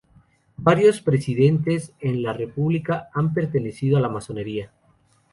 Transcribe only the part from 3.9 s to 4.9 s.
a la masonería.